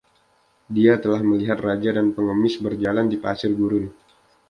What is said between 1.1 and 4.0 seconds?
melihat raja dan pengemis berjalan di pasir gurun.